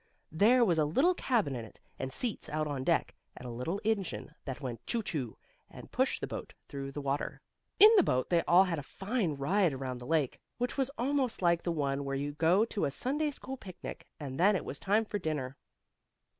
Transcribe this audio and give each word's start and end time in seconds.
There 0.31 0.65
was 0.65 0.79
a 0.79 0.83
little 0.85 1.13
cabin 1.13 1.55
in 1.55 1.63
it, 1.63 1.79
and 1.99 2.11
seats 2.11 2.49
out 2.49 2.65
on 2.65 2.83
deck, 2.83 3.13
and 3.37 3.47
a 3.47 3.51
little 3.51 3.79
engine 3.85 4.33
that 4.45 4.59
went 4.59 4.83
"choo 4.87 5.03
choo!" 5.03 5.37
and 5.69 5.91
pushed 5.91 6.21
the 6.21 6.25
boat 6.25 6.53
through 6.67 6.91
the 6.91 7.01
water. 7.01 7.39
In 7.79 7.91
the 7.97 8.01
boat 8.03 8.31
they 8.31 8.41
all 8.47 8.63
had 8.63 8.79
a 8.79 8.81
fine 8.81 9.35
ride 9.35 9.73
around 9.73 9.99
the 9.99 10.07
lake, 10.07 10.39
which 10.57 10.75
was 10.75 10.89
almost 10.97 11.43
like 11.43 11.61
the 11.61 11.71
one 11.71 12.03
where 12.03 12.15
you 12.15 12.31
go 12.31 12.65
to 12.65 12.85
a 12.85 12.89
Sunday 12.89 13.29
school 13.29 13.57
picnic, 13.57 14.07
and 14.19 14.39
then 14.39 14.55
it 14.55 14.65
was 14.65 14.79
time 14.79 15.05
for 15.05 15.19
dinner. 15.19 15.55